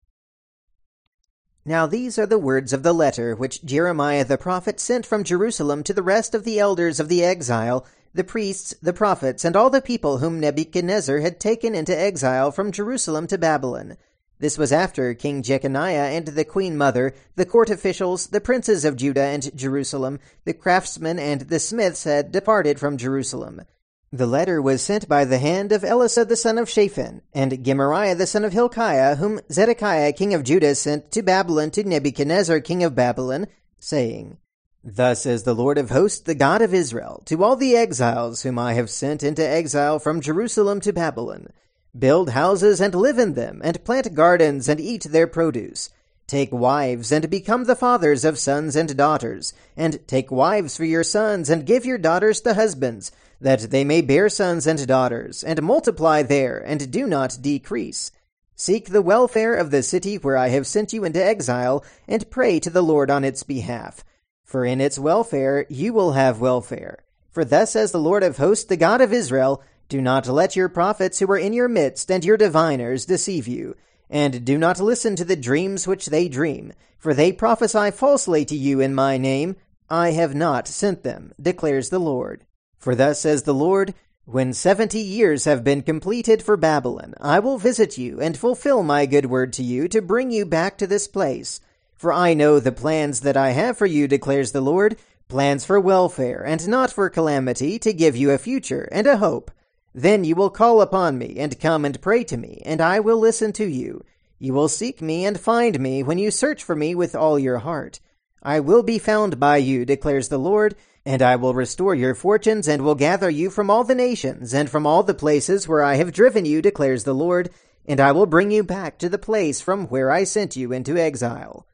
Now 1.66 1.86
these 1.86 2.18
are 2.18 2.26
the 2.26 2.40
words 2.40 2.72
of 2.72 2.84
the 2.84 2.94
letter 2.94 3.36
which 3.36 3.66
Jeremiah 3.66 4.24
the 4.24 4.38
prophet 4.38 4.80
sent 4.80 5.06
from 5.06 5.26
Jerusalem 5.26 5.84
to 5.84 5.94
the 5.94 6.02
rest 6.02 6.34
of 6.34 6.46
the 6.46 6.60
elders 6.60 7.02
of 7.02 7.10
the 7.10 7.22
exile, 7.22 7.86
the 8.14 8.24
priests, 8.24 8.76
the 8.82 8.94
prophets, 8.94 9.44
and 9.44 9.58
all 9.58 9.70
the 9.70 9.82
people 9.82 10.20
whom 10.20 10.40
Nebuchadnezzar 10.40 11.20
had 11.20 11.38
taken 11.38 11.76
into 11.76 12.00
exile 12.00 12.50
from 12.50 12.72
Jerusalem 12.72 13.28
to 13.28 13.38
Babylon 13.38 13.98
this 14.40 14.58
was 14.58 14.72
after 14.72 15.14
King 15.14 15.42
Jeconiah 15.42 16.12
and 16.16 16.28
the 16.28 16.46
queen 16.46 16.78
mother, 16.78 17.16
the 17.36 17.46
court 17.46 17.70
officials, 17.70 18.28
the 18.28 18.42
princes 18.42 18.86
of 18.86 18.96
Judah 18.96 19.24
and 19.24 19.56
Jerusalem, 19.56 20.20
the 20.46 20.54
craftsmen 20.54 21.18
and 21.18 21.42
the 21.42 21.60
smiths 21.60 22.04
had 22.04 22.32
departed 22.32 22.80
from 22.80 22.98
Jerusalem. 22.98 23.64
The 24.12 24.28
letter 24.28 24.62
was 24.62 24.82
sent 24.82 25.10
by 25.10 25.26
the 25.26 25.40
hand 25.40 25.72
of 25.72 25.82
Elasah 25.82 26.28
the 26.28 26.38
son 26.38 26.58
of 26.58 26.70
Shaphan, 26.70 27.24
and 27.34 27.64
Gemariah 27.64 28.16
the 28.16 28.28
son 28.28 28.46
of 28.46 28.54
Hilkiah, 28.54 29.16
whom 29.16 29.42
Zedekiah 29.52 30.14
king 30.14 30.34
of 30.34 30.44
Judah 30.44 30.76
sent 30.76 31.12
to 31.12 31.22
Babylon 31.22 31.72
to 31.72 31.84
Nebuchadnezzar 31.84 32.62
king 32.62 32.84
of 32.84 32.96
Babylon, 32.96 33.48
saying, 33.80 34.38
Thus 34.84 35.24
says 35.24 35.44
the 35.44 35.56
Lord 35.56 35.78
of 35.78 35.90
hosts, 35.90 36.22
the 36.22 36.36
God 36.36 36.62
of 36.62 36.74
Israel, 36.74 37.22
to 37.26 37.44
all 37.44 37.58
the 37.58 37.76
exiles 37.76 38.44
whom 38.44 38.58
I 38.58 38.76
have 38.76 38.90
sent 38.90 39.24
into 39.24 39.46
exile 39.46 40.00
from 40.00 40.22
Jerusalem 40.22 40.80
to 40.82 40.94
Babylon, 40.94 41.48
Build 41.98 42.32
houses 42.32 42.82
and 42.82 42.94
live 42.94 43.18
in 43.18 43.34
them, 43.34 43.62
and 43.64 43.84
plant 43.84 44.14
gardens 44.14 44.68
and 44.68 44.80
eat 44.80 45.04
their 45.04 45.28
produce. 45.28 45.90
Take 46.28 46.52
wives 46.52 47.12
and 47.12 47.30
become 47.30 47.64
the 47.64 47.76
fathers 47.76 48.26
of 48.26 48.38
sons 48.38 48.76
and 48.76 48.98
daughters, 48.98 49.54
and 49.78 50.06
take 50.08 50.30
wives 50.30 50.76
for 50.76 50.84
your 50.84 51.04
sons 51.04 51.50
and 51.50 51.66
give 51.66 51.86
your 51.86 51.98
daughters 51.98 52.42
to 52.42 52.54
husbands, 52.54 53.12
that 53.40 53.72
they 53.72 53.86
may 53.86 54.02
bear 54.02 54.28
sons 54.28 54.68
and 54.68 54.86
daughters, 54.86 55.44
and 55.44 55.64
multiply 55.64 56.22
there, 56.24 56.58
and 56.60 56.92
do 56.92 57.08
not 57.08 57.38
decrease. 57.42 58.12
Seek 58.56 58.90
the 58.90 59.02
welfare 59.02 59.54
of 59.54 59.72
the 59.72 59.82
city 59.82 60.18
where 60.18 60.36
I 60.36 60.50
have 60.50 60.68
sent 60.68 60.92
you 60.92 61.06
into 61.06 61.24
exile, 61.24 61.86
and 62.08 62.30
pray 62.30 62.60
to 62.60 62.70
the 62.70 62.84
Lord 62.84 63.10
on 63.10 63.24
its 63.24 63.44
behalf. 63.44 64.04
For 64.44 64.66
in 64.66 64.82
its 64.82 65.00
welfare 65.00 65.66
you 65.70 65.94
will 65.94 66.12
have 66.12 66.42
welfare. 66.42 67.00
For 67.32 67.46
thus 67.46 67.72
says 67.72 67.92
the 67.92 68.00
Lord 68.00 68.24
of 68.24 68.38
hosts, 68.38 68.66
the 68.66 68.76
God 68.76 69.00
of 69.00 69.14
Israel, 69.14 69.64
do 69.90 70.02
not 70.02 70.28
let 70.28 70.56
your 70.56 70.70
prophets 70.70 71.20
who 71.20 71.32
are 71.32 71.38
in 71.38 71.54
your 71.54 71.70
midst 71.70 72.12
and 72.12 72.26
your 72.26 72.38
diviners 72.38 73.06
deceive 73.06 73.48
you, 73.48 73.76
and 74.10 74.44
do 74.44 74.58
not 74.58 74.80
listen 74.80 75.16
to 75.16 75.26
the 75.26 75.36
dreams 75.36 75.88
which 75.88 76.08
they 76.08 76.28
dream, 76.28 76.74
for 76.98 77.14
they 77.14 77.32
prophesy 77.32 77.92
falsely 77.92 78.44
to 78.46 78.56
you 78.56 78.80
in 78.80 78.94
my 78.94 79.18
name. 79.18 79.56
I 79.90 80.12
have 80.12 80.36
not 80.36 80.68
sent 80.68 81.04
them, 81.04 81.34
declares 81.42 81.90
the 81.90 82.00
Lord. 82.00 82.46
For 82.78 82.96
thus 82.96 83.22
says 83.22 83.44
the 83.44 83.54
Lord, 83.54 83.94
when 84.26 84.52
seventy 84.52 85.00
years 85.00 85.46
have 85.46 85.64
been 85.64 85.82
completed 85.82 86.44
for 86.44 86.58
Babylon, 86.58 87.14
I 87.22 87.40
will 87.40 87.58
visit 87.58 87.98
you 87.98 88.20
and 88.20 88.38
fulfill 88.38 88.84
my 88.84 89.06
good 89.06 89.28
word 89.28 89.54
to 89.54 89.64
you 89.64 89.88
to 89.88 90.02
bring 90.02 90.32
you 90.32 90.46
back 90.46 90.78
to 90.80 90.88
this 90.88 91.08
place. 91.08 91.62
For 91.96 92.12
I 92.12 92.34
know 92.34 92.60
the 92.60 92.74
plans 92.74 93.22
that 93.22 93.38
I 93.38 93.52
have 93.52 93.78
for 93.78 93.86
you, 93.86 94.08
declares 94.08 94.52
the 94.52 94.60
Lord, 94.60 94.98
plans 95.30 95.64
for 95.64 95.80
welfare 95.80 96.46
and 96.46 96.68
not 96.68 96.92
for 96.92 97.10
calamity, 97.10 97.80
to 97.80 97.94
give 97.94 98.18
you 98.18 98.32
a 98.32 98.38
future 98.38 98.90
and 98.92 99.08
a 99.08 99.18
hope. 99.18 99.50
Then 99.98 100.24
you 100.24 100.36
will 100.36 100.52
call 100.52 100.84
upon 100.84 101.18
me, 101.18 101.38
and 101.40 101.60
come 101.60 101.84
and 101.84 102.00
pray 102.00 102.24
to 102.26 102.38
me, 102.38 102.62
and 102.64 102.82
I 102.82 103.00
will 103.00 103.18
listen 103.18 103.52
to 103.54 103.66
you. 103.66 104.04
You 104.38 104.54
will 104.54 104.68
seek 104.68 105.02
me 105.02 105.26
and 105.26 105.40
find 105.40 105.80
me 105.80 106.04
when 106.04 106.20
you 106.20 106.30
search 106.30 106.64
for 106.64 106.76
me 106.76 106.94
with 106.94 107.16
all 107.16 107.40
your 107.40 107.58
heart. 107.58 108.00
I 108.44 108.60
will 108.60 108.84
be 108.84 109.00
found 109.00 109.40
by 109.40 109.58
you, 109.58 109.86
declares 109.86 110.30
the 110.30 110.38
Lord, 110.38 110.76
and 111.04 111.24
I 111.24 111.36
will 111.36 111.56
restore 111.56 111.96
your 111.96 112.14
fortunes, 112.14 112.68
and 112.68 112.84
will 112.84 112.94
gather 112.94 113.28
you 113.28 113.50
from 113.50 113.72
all 113.72 113.84
the 113.84 113.96
nations, 113.96 114.54
and 114.54 114.70
from 114.70 114.86
all 114.86 115.02
the 115.02 115.16
places 115.16 115.68
where 115.68 115.82
I 115.82 115.96
have 115.96 116.14
driven 116.14 116.46
you, 116.46 116.62
declares 116.62 117.04
the 117.04 117.16
Lord, 117.16 117.50
and 117.88 118.00
I 118.00 118.12
will 118.12 118.28
bring 118.28 118.52
you 118.52 118.62
back 118.62 119.00
to 119.00 119.10
the 119.10 119.18
place 119.18 119.62
from 119.62 119.88
where 119.88 120.12
I 120.12 120.26
sent 120.26 120.56
you 120.56 120.72
into 120.72 120.96
exile. 120.96 121.66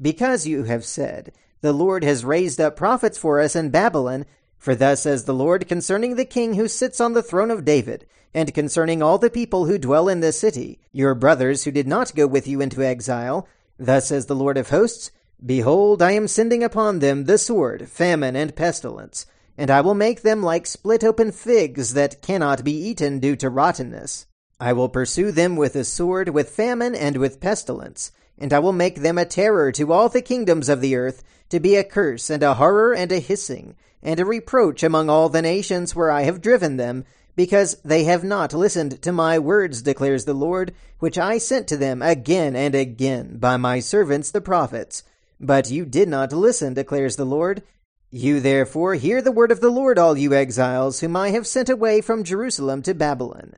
Because 0.00 0.46
you 0.46 0.64
have 0.64 0.86
said, 0.86 1.30
The 1.60 1.74
Lord 1.74 2.04
has 2.04 2.24
raised 2.24 2.58
up 2.58 2.74
prophets 2.74 3.18
for 3.18 3.38
us 3.38 3.54
in 3.54 3.68
Babylon, 3.68 4.24
for 4.66 4.74
thus 4.74 5.02
says 5.02 5.26
the 5.26 5.32
Lord 5.32 5.68
concerning 5.68 6.16
the 6.16 6.24
king 6.24 6.54
who 6.54 6.66
sits 6.66 7.00
on 7.00 7.12
the 7.12 7.22
throne 7.22 7.52
of 7.52 7.64
David, 7.64 8.04
and 8.34 8.52
concerning 8.52 9.00
all 9.00 9.16
the 9.16 9.30
people 9.30 9.66
who 9.66 9.78
dwell 9.78 10.08
in 10.08 10.18
this 10.18 10.40
city, 10.40 10.80
your 10.90 11.14
brothers 11.14 11.62
who 11.62 11.70
did 11.70 11.86
not 11.86 12.16
go 12.16 12.26
with 12.26 12.48
you 12.48 12.60
into 12.60 12.82
exile, 12.82 13.46
thus 13.78 14.08
says 14.08 14.26
the 14.26 14.34
Lord 14.34 14.58
of 14.58 14.70
hosts, 14.70 15.12
Behold, 15.40 16.02
I 16.02 16.10
am 16.10 16.26
sending 16.26 16.64
upon 16.64 16.98
them 16.98 17.26
the 17.26 17.38
sword, 17.38 17.88
famine, 17.88 18.34
and 18.34 18.56
pestilence, 18.56 19.24
and 19.56 19.70
I 19.70 19.82
will 19.82 19.94
make 19.94 20.22
them 20.22 20.42
like 20.42 20.66
split 20.66 21.04
open 21.04 21.30
figs 21.30 21.94
that 21.94 22.20
cannot 22.20 22.64
be 22.64 22.72
eaten 22.72 23.20
due 23.20 23.36
to 23.36 23.48
rottenness. 23.48 24.26
I 24.58 24.72
will 24.72 24.88
pursue 24.88 25.30
them 25.30 25.54
with 25.54 25.76
a 25.76 25.84
sword, 25.84 26.30
with 26.30 26.50
famine, 26.50 26.96
and 26.96 27.18
with 27.18 27.38
pestilence, 27.38 28.10
and 28.36 28.52
I 28.52 28.58
will 28.58 28.72
make 28.72 28.96
them 28.96 29.16
a 29.16 29.24
terror 29.24 29.70
to 29.70 29.92
all 29.92 30.08
the 30.08 30.22
kingdoms 30.22 30.68
of 30.68 30.80
the 30.80 30.96
earth, 30.96 31.22
to 31.50 31.60
be 31.60 31.76
a 31.76 31.84
curse, 31.84 32.30
and 32.30 32.42
a 32.42 32.54
horror, 32.54 32.92
and 32.92 33.12
a 33.12 33.20
hissing, 33.20 33.76
and 34.06 34.20
a 34.20 34.24
reproach 34.24 34.84
among 34.84 35.10
all 35.10 35.28
the 35.28 35.42
nations 35.42 35.96
where 35.96 36.12
I 36.12 36.22
have 36.22 36.40
driven 36.40 36.76
them, 36.76 37.04
because 37.34 37.74
they 37.84 38.04
have 38.04 38.22
not 38.22 38.54
listened 38.54 39.02
to 39.02 39.10
my 39.10 39.36
words, 39.36 39.82
declares 39.82 40.24
the 40.24 40.32
Lord, 40.32 40.72
which 41.00 41.18
I 41.18 41.38
sent 41.38 41.66
to 41.68 41.76
them 41.76 42.02
again 42.02 42.54
and 42.54 42.76
again 42.76 43.38
by 43.38 43.56
my 43.56 43.80
servants 43.80 44.30
the 44.30 44.40
prophets. 44.40 45.02
But 45.40 45.72
you 45.72 45.84
did 45.84 46.08
not 46.08 46.32
listen, 46.32 46.72
declares 46.72 47.16
the 47.16 47.26
Lord. 47.26 47.64
You 48.12 48.38
therefore 48.38 48.94
hear 48.94 49.20
the 49.20 49.32
word 49.32 49.50
of 49.50 49.60
the 49.60 49.70
Lord, 49.70 49.98
all 49.98 50.16
you 50.16 50.32
exiles, 50.32 51.00
whom 51.00 51.16
I 51.16 51.30
have 51.30 51.46
sent 51.46 51.68
away 51.68 52.00
from 52.00 52.22
Jerusalem 52.22 52.82
to 52.82 52.94
Babylon. 52.94 53.54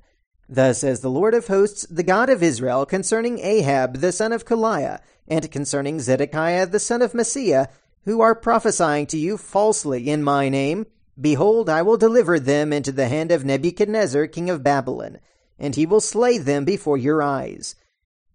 Thus 0.49 0.78
says 0.78 1.00
the 1.00 1.11
Lord 1.11 1.35
of 1.35 1.49
hosts, 1.49 1.87
the 1.90 2.02
God 2.02 2.31
of 2.31 2.43
Israel, 2.43 2.87
concerning 2.87 3.38
Ahab 3.40 3.99
the 3.99 4.12
son 4.12 4.33
of 4.33 4.47
Kolaiah, 4.47 5.00
and 5.28 5.52
concerning 5.52 6.00
Zedekiah 6.00 6.64
the 6.64 6.81
son 6.81 7.02
of 7.02 7.12
Maaseiah, 7.12 7.69
who 8.05 8.21
are 8.21 8.35
prophesying 8.35 9.07
to 9.07 9.19
you 9.19 9.37
falsely 9.37 10.09
in 10.09 10.23
my 10.23 10.49
name, 10.49 10.87
Behold, 11.21 11.69
I 11.69 11.83
will 11.83 11.97
deliver 11.97 12.38
them 12.38 12.73
into 12.73 12.93
the 12.93 13.09
hand 13.09 13.33
of 13.33 13.45
Nebuchadnezzar 13.45 14.28
king 14.28 14.49
of 14.50 14.62
Babylon, 14.62 15.19
and 15.59 15.75
he 15.75 15.85
will 15.85 16.00
slay 16.00 16.38
them 16.38 16.64
before 16.64 16.97
your 16.97 17.23
eyes. 17.23 17.75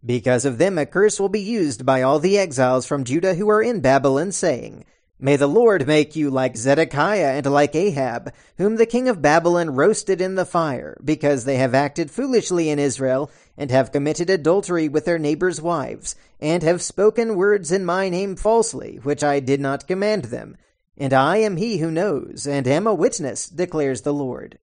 Because 0.06 0.44
of 0.44 0.58
them 0.58 0.78
a 0.78 0.86
curse 0.86 1.18
will 1.18 1.30
be 1.30 1.40
used 1.40 1.86
by 1.86 2.02
all 2.02 2.20
the 2.20 2.38
exiles 2.38 2.86
from 2.86 3.06
Judah 3.06 3.36
who 3.36 3.50
are 3.50 3.62
in 3.62 3.80
Babylon, 3.80 4.34
saying, 4.34 4.84
May 5.24 5.38
the 5.38 5.48
Lord 5.48 5.88
make 5.88 6.18
you 6.18 6.30
like 6.30 6.58
Zedekiah 6.58 7.38
and 7.38 7.46
like 7.46 7.74
Ahab, 7.76 8.34
whom 8.58 8.76
the 8.76 8.86
king 8.86 9.08
of 9.08 9.22
Babylon 9.22 9.74
roasted 9.74 10.20
in 10.20 10.36
the 10.36 10.44
fire, 10.44 11.00
because 11.02 11.46
they 11.46 11.56
have 11.56 11.74
acted 11.74 12.12
foolishly 12.12 12.70
in 12.70 12.78
Israel, 12.78 13.32
and 13.58 13.72
have 13.72 13.94
committed 13.94 14.30
adultery 14.30 14.90
with 14.90 15.06
their 15.06 15.18
neighbors' 15.18 15.62
wives, 15.62 16.18
and 16.42 16.62
have 16.62 16.82
spoken 16.82 17.38
words 17.38 17.72
in 17.72 17.86
my 17.86 18.10
name 18.10 18.36
falsely, 18.36 19.00
which 19.04 19.24
I 19.24 19.40
did 19.40 19.62
not 19.62 19.88
command 19.88 20.26
them. 20.26 20.58
And 20.98 21.14
I 21.14 21.38
am 21.38 21.56
he 21.56 21.78
who 21.78 21.90
knows, 21.90 22.46
and 22.46 22.68
am 22.68 22.86
a 22.86 22.94
witness, 22.94 23.48
declares 23.48 24.02
the 24.02 24.14
Lord. 24.14 24.60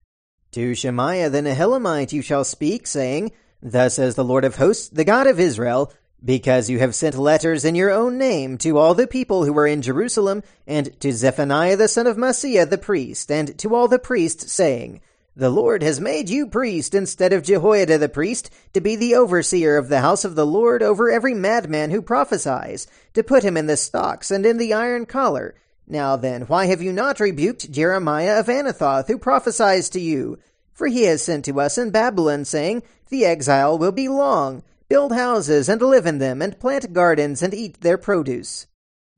To 0.52 0.75
Shemaiah 0.75 1.31
the 1.31 1.40
Nehelamite 1.40 2.12
you 2.12 2.21
shall 2.21 2.45
speak, 2.45 2.87
saying, 2.87 3.33
Thus 3.62 3.95
says 3.95 4.14
the 4.14 4.25
Lord 4.25 4.45
of 4.45 4.57
hosts, 4.57 4.90
the 4.90 5.07
God 5.07 5.26
of 5.26 5.40
Israel, 5.40 5.90
because 6.25 6.69
you 6.69 6.79
have 6.79 6.95
sent 6.95 7.17
letters 7.17 7.65
in 7.65 7.75
your 7.75 7.91
own 7.91 8.19
name 8.19 8.59
to 8.59 8.79
all 8.79 8.95
the 8.95 9.07
people 9.07 9.45
who 9.45 9.57
are 9.57 9.67
in 9.67 9.83
Jerusalem, 9.83 10.43
and 10.67 10.99
to 11.00 11.12
Zephaniah 11.12 11.77
the 11.77 11.89
son 11.89 12.07
of 12.07 12.17
Maaseiah 12.17 12.69
the 12.69 12.79
priest, 12.79 13.31
and 13.31 13.57
to 13.59 13.75
all 13.75 13.89
the 13.89 13.99
priests, 13.99 14.53
saying, 14.53 15.00
The 15.35 15.50
Lord 15.50 15.83
has 15.83 16.00
made 16.00 16.29
you 16.29 16.47
priest 16.47 16.95
instead 16.95 17.33
of 17.33 17.43
Jehoiada 17.43 17.99
the 17.99 18.09
priest, 18.09 18.50
to 18.75 18.81
be 18.81 18.97
the 18.97 19.15
overseer 19.15 19.77
of 19.77 19.89
the 19.89 20.00
house 20.00 20.25
of 20.25 20.35
the 20.35 20.47
Lord 20.47 20.83
over 20.83 21.11
every 21.11 21.35
madman 21.35 21.91
who 21.91 22.03
prophesies, 22.03 22.87
to 23.15 23.23
put 23.23 23.43
him 23.43 23.57
in 23.57 23.67
the 23.67 23.77
stocks 23.77 24.31
and 24.31 24.45
in 24.45 24.59
the 24.59 24.75
iron 24.75 25.07
collar. 25.07 25.55
Now 25.87 26.17
then, 26.17 26.43
why 26.43 26.67
have 26.67 26.83
you 26.83 26.93
not 26.93 27.19
rebuked 27.19 27.73
Jeremiah 27.73 28.39
of 28.39 28.47
Anathoth, 28.47 29.09
who 29.09 29.19
prophesies 29.19 29.89
to 29.91 30.00
you? 30.00 30.39
For 30.73 30.87
he 30.87 31.03
has 31.03 31.23
sent 31.23 31.45
to 31.47 31.61
us 31.61 31.77
in 31.77 31.91
Babylon, 31.91 32.45
saying, 32.45 32.83
The 33.09 33.25
exile 33.25 33.77
will 33.77 33.93
be 33.93 34.09
long. 34.09 34.62
Build 34.90 35.12
houses 35.12 35.68
and 35.68 35.80
live 35.80 36.04
in 36.04 36.18
them, 36.18 36.42
and 36.42 36.59
plant 36.59 36.92
gardens 36.92 37.44
and 37.44 37.54
eat 37.54 37.80
their 37.80 37.97
produce. 37.97 38.66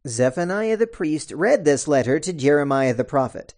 Zephaniah 0.07 0.77
the 0.77 0.87
priest 0.87 1.33
read 1.33 1.65
this 1.65 1.89
letter 1.89 2.21
to 2.21 2.33
Jeremiah 2.35 2.93
the 2.93 3.05
prophet. 3.05 3.55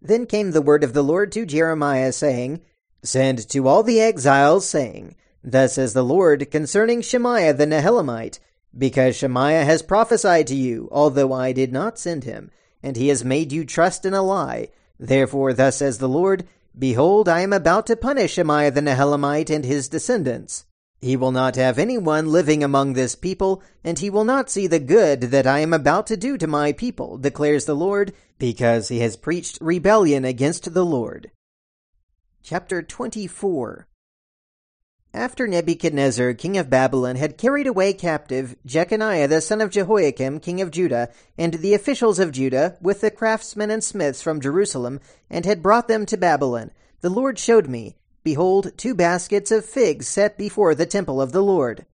Then 0.00 0.26
came 0.26 0.52
the 0.52 0.62
word 0.62 0.84
of 0.84 0.92
the 0.92 1.02
Lord 1.02 1.32
to 1.32 1.44
Jeremiah, 1.44 2.12
saying, 2.12 2.60
Send 3.02 3.48
to 3.48 3.66
all 3.66 3.82
the 3.82 4.00
exiles, 4.00 4.68
saying, 4.68 5.16
Thus 5.42 5.72
says 5.72 5.92
the 5.92 6.04
Lord 6.04 6.52
concerning 6.52 7.00
Shemaiah 7.00 7.54
the 7.54 7.66
Nehelamite, 7.66 8.38
because 8.78 9.16
Shemaiah 9.16 9.64
has 9.64 9.82
prophesied 9.82 10.46
to 10.46 10.54
you, 10.54 10.88
although 10.92 11.32
I 11.32 11.50
did 11.50 11.72
not 11.72 11.98
send 11.98 12.22
him, 12.22 12.52
and 12.80 12.96
he 12.96 13.08
has 13.08 13.24
made 13.24 13.50
you 13.50 13.64
trust 13.64 14.06
in 14.06 14.14
a 14.14 14.22
lie. 14.22 14.68
Therefore, 15.00 15.52
thus 15.52 15.78
says 15.78 15.98
the 15.98 16.08
Lord, 16.08 16.46
Behold, 16.78 17.28
I 17.28 17.40
am 17.40 17.52
about 17.52 17.88
to 17.88 17.96
punish 17.96 18.34
Shemaiah 18.34 18.70
the 18.70 18.82
Nehelamite 18.82 19.50
and 19.50 19.64
his 19.64 19.88
descendants. 19.88 20.64
He 21.00 21.16
will 21.16 21.32
not 21.32 21.56
have 21.56 21.78
any 21.78 21.98
one 21.98 22.32
living 22.32 22.64
among 22.64 22.92
this 22.92 23.14
people, 23.14 23.62
and 23.84 23.98
he 23.98 24.10
will 24.10 24.24
not 24.24 24.50
see 24.50 24.66
the 24.66 24.78
good 24.78 25.22
that 25.22 25.46
I 25.46 25.60
am 25.60 25.72
about 25.72 26.06
to 26.08 26.16
do 26.16 26.38
to 26.38 26.46
my 26.46 26.72
people, 26.72 27.18
declares 27.18 27.64
the 27.66 27.76
Lord, 27.76 28.12
because 28.38 28.88
he 28.88 29.00
has 29.00 29.16
preached 29.16 29.58
rebellion 29.60 30.24
against 30.24 30.72
the 30.72 30.84
Lord. 30.84 31.30
Chapter 32.42 32.82
24 32.82 33.86
after 35.16 35.48
Nebuchadnezzar, 35.48 36.34
king 36.34 36.58
of 36.58 36.68
Babylon, 36.68 37.16
had 37.16 37.38
carried 37.38 37.66
away 37.66 37.94
captive 37.94 38.54
Jeconiah 38.66 39.26
the 39.26 39.40
son 39.40 39.62
of 39.62 39.70
Jehoiakim, 39.70 40.40
king 40.40 40.60
of 40.60 40.70
Judah, 40.70 41.08
and 41.38 41.54
the 41.54 41.72
officials 41.72 42.18
of 42.18 42.32
Judah, 42.32 42.76
with 42.82 43.00
the 43.00 43.10
craftsmen 43.10 43.70
and 43.70 43.82
smiths 43.82 44.20
from 44.20 44.42
Jerusalem, 44.42 45.00
and 45.30 45.46
had 45.46 45.62
brought 45.62 45.88
them 45.88 46.04
to 46.04 46.18
Babylon, 46.18 46.70
the 47.00 47.08
Lord 47.08 47.38
showed 47.38 47.66
me, 47.66 47.96
behold, 48.26 48.76
two 48.76 48.92
baskets 48.92 49.52
of 49.52 49.64
figs 49.64 50.08
set 50.08 50.36
before 50.36 50.74
the 50.74 50.84
temple 50.84 51.22
of 51.22 51.30
the 51.30 51.44
Lord. 51.44 51.86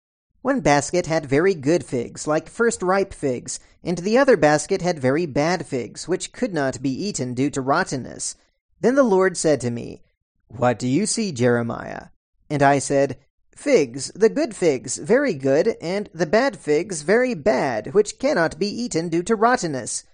One 0.42 0.60
basket 0.60 1.06
had 1.06 1.26
very 1.26 1.54
good 1.54 1.84
figs, 1.84 2.24
like 2.24 2.48
first 2.48 2.84
ripe 2.84 3.12
figs, 3.12 3.58
and 3.82 3.98
the 3.98 4.16
other 4.16 4.36
basket 4.36 4.80
had 4.80 5.00
very 5.00 5.26
bad 5.26 5.66
figs, 5.66 6.06
which 6.06 6.30
could 6.32 6.54
not 6.54 6.80
be 6.80 6.90
eaten 6.90 7.34
due 7.34 7.50
to 7.50 7.60
rottenness. 7.60 8.36
Then 8.80 8.94
the 8.94 9.02
Lord 9.02 9.36
said 9.36 9.60
to 9.62 9.72
me, 9.72 10.02
What 10.46 10.78
do 10.78 10.86
you 10.86 11.04
see, 11.04 11.32
Jeremiah? 11.32 12.10
And 12.48 12.62
I 12.62 12.78
said, 12.78 13.18
Figs, 13.56 14.12
the 14.14 14.28
good 14.28 14.54
figs, 14.54 14.98
very 14.98 15.34
good, 15.34 15.74
and 15.82 16.08
the 16.14 16.26
bad 16.26 16.56
figs, 16.56 17.02
very 17.02 17.34
bad, 17.34 17.92
which 17.92 18.20
cannot 18.20 18.56
be 18.56 18.68
eaten 18.68 19.08
due 19.08 19.24
to 19.24 19.34
rottenness. 19.34 20.04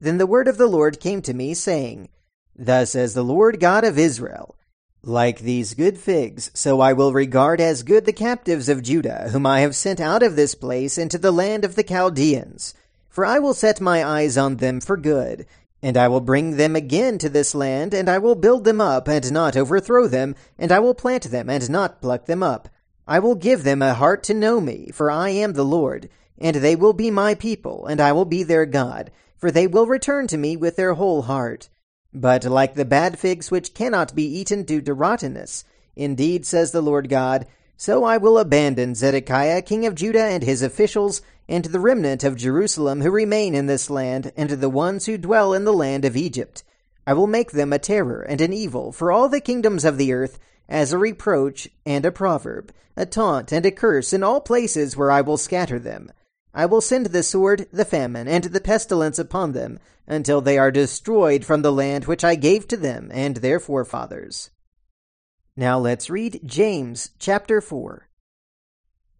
Then 0.00 0.18
the 0.18 0.26
word 0.26 0.48
of 0.48 0.58
the 0.58 0.68
Lord 0.68 1.00
came 1.00 1.22
to 1.22 1.32
me, 1.32 1.54
saying, 1.54 2.10
Thus 2.54 2.90
says 2.90 3.14
the 3.14 3.24
Lord 3.24 3.58
God 3.58 3.84
of 3.84 3.98
Israel, 3.98 4.54
Like 5.08 5.38
these 5.38 5.74
good 5.74 5.98
figs, 5.98 6.50
so 6.52 6.80
I 6.80 6.92
will 6.92 7.12
regard 7.12 7.60
as 7.60 7.84
good 7.84 8.06
the 8.06 8.12
captives 8.12 8.68
of 8.68 8.82
Judah, 8.82 9.28
whom 9.30 9.46
I 9.46 9.60
have 9.60 9.76
sent 9.76 10.00
out 10.00 10.20
of 10.20 10.34
this 10.34 10.56
place 10.56 10.98
into 10.98 11.16
the 11.16 11.30
land 11.30 11.64
of 11.64 11.76
the 11.76 11.84
Chaldeans. 11.84 12.74
For 13.08 13.24
I 13.24 13.38
will 13.38 13.54
set 13.54 13.80
my 13.80 14.04
eyes 14.04 14.36
on 14.36 14.56
them 14.56 14.80
for 14.80 14.96
good, 14.96 15.46
and 15.80 15.96
I 15.96 16.08
will 16.08 16.20
bring 16.20 16.56
them 16.56 16.74
again 16.74 17.18
to 17.18 17.28
this 17.28 17.54
land, 17.54 17.94
and 17.94 18.08
I 18.08 18.18
will 18.18 18.34
build 18.34 18.64
them 18.64 18.80
up, 18.80 19.06
and 19.06 19.30
not 19.30 19.56
overthrow 19.56 20.08
them, 20.08 20.34
and 20.58 20.72
I 20.72 20.80
will 20.80 20.92
plant 20.92 21.30
them, 21.30 21.48
and 21.48 21.70
not 21.70 22.02
pluck 22.02 22.26
them 22.26 22.42
up. 22.42 22.68
I 23.06 23.20
will 23.20 23.36
give 23.36 23.62
them 23.62 23.82
a 23.82 23.94
heart 23.94 24.24
to 24.24 24.34
know 24.34 24.60
me, 24.60 24.90
for 24.92 25.08
I 25.08 25.28
am 25.28 25.52
the 25.52 25.62
Lord, 25.62 26.08
and 26.36 26.56
they 26.56 26.74
will 26.74 26.94
be 26.94 27.12
my 27.12 27.36
people, 27.36 27.86
and 27.86 28.00
I 28.00 28.10
will 28.10 28.24
be 28.24 28.42
their 28.42 28.66
God, 28.66 29.12
for 29.36 29.52
they 29.52 29.68
will 29.68 29.86
return 29.86 30.26
to 30.26 30.36
me 30.36 30.56
with 30.56 30.74
their 30.74 30.94
whole 30.94 31.22
heart. 31.22 31.68
But 32.18 32.44
like 32.44 32.76
the 32.76 32.86
bad 32.86 33.18
figs 33.18 33.50
which 33.50 33.74
cannot 33.74 34.14
be 34.14 34.24
eaten 34.24 34.62
due 34.62 34.80
to 34.80 34.94
rottenness, 34.94 35.64
indeed, 35.94 36.46
says 36.46 36.72
the 36.72 36.80
Lord 36.80 37.10
God, 37.10 37.46
so 37.76 38.04
I 38.04 38.16
will 38.16 38.38
abandon 38.38 38.94
Zedekiah 38.94 39.60
king 39.60 39.84
of 39.84 39.94
Judah 39.94 40.22
and 40.22 40.42
his 40.42 40.62
officials, 40.62 41.20
and 41.46 41.66
the 41.66 41.78
remnant 41.78 42.24
of 42.24 42.34
Jerusalem 42.36 43.02
who 43.02 43.10
remain 43.10 43.54
in 43.54 43.66
this 43.66 43.90
land, 43.90 44.32
and 44.34 44.48
the 44.48 44.70
ones 44.70 45.04
who 45.04 45.18
dwell 45.18 45.52
in 45.52 45.64
the 45.64 45.74
land 45.74 46.06
of 46.06 46.16
Egypt. 46.16 46.64
I 47.06 47.12
will 47.12 47.26
make 47.26 47.50
them 47.50 47.70
a 47.70 47.78
terror 47.78 48.22
and 48.22 48.40
an 48.40 48.54
evil 48.54 48.92
for 48.92 49.12
all 49.12 49.28
the 49.28 49.38
kingdoms 49.38 49.84
of 49.84 49.98
the 49.98 50.14
earth, 50.14 50.38
as 50.70 50.94
a 50.94 50.98
reproach 50.98 51.68
and 51.84 52.06
a 52.06 52.10
proverb, 52.10 52.72
a 52.96 53.04
taunt 53.04 53.52
and 53.52 53.66
a 53.66 53.70
curse 53.70 54.14
in 54.14 54.22
all 54.22 54.40
places 54.40 54.96
where 54.96 55.10
I 55.10 55.20
will 55.20 55.36
scatter 55.36 55.78
them. 55.78 56.10
I 56.56 56.64
will 56.64 56.80
send 56.80 57.06
the 57.06 57.22
sword, 57.22 57.66
the 57.70 57.84
famine, 57.84 58.26
and 58.26 58.44
the 58.44 58.62
pestilence 58.62 59.18
upon 59.18 59.52
them, 59.52 59.78
until 60.06 60.40
they 60.40 60.56
are 60.56 60.70
destroyed 60.70 61.44
from 61.44 61.60
the 61.60 61.70
land 61.70 62.06
which 62.06 62.24
I 62.24 62.34
gave 62.34 62.66
to 62.68 62.78
them 62.78 63.10
and 63.12 63.36
their 63.36 63.60
forefathers. 63.60 64.48
Now 65.54 65.78
let's 65.78 66.08
read 66.08 66.40
James 66.46 67.10
chapter 67.18 67.60
4. 67.60 68.08